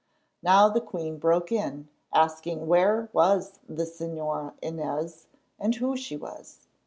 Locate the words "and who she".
5.59-6.17